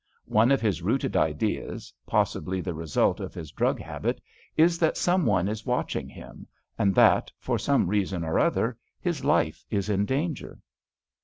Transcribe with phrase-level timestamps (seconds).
[0.25, 4.19] One of his rooted ideas, possibly the result of his drug habit,
[4.57, 9.23] is that some one is watching him, and that, for some reason or other, his
[9.23, 10.57] life is in danger."